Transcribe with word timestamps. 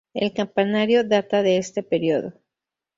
El 0.15 0.33
campanario 0.33 1.03
data 1.07 1.43
de 1.43 1.57
este 1.57 1.83
periodo. 1.83 2.33